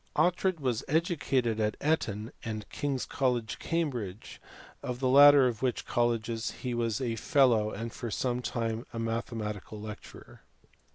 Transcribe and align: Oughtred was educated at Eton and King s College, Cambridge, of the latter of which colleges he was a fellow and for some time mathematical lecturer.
Oughtred 0.15 0.59
was 0.59 0.83
educated 0.87 1.59
at 1.59 1.75
Eton 1.79 2.31
and 2.43 2.67
King 2.69 2.95
s 2.95 3.05
College, 3.05 3.59
Cambridge, 3.59 4.41
of 4.81 4.99
the 4.99 5.07
latter 5.07 5.45
of 5.47 5.61
which 5.61 5.85
colleges 5.85 6.49
he 6.63 6.73
was 6.73 6.99
a 6.99 7.15
fellow 7.15 7.69
and 7.69 7.93
for 7.93 8.09
some 8.09 8.41
time 8.41 8.83
mathematical 8.95 9.79
lecturer. 9.79 10.41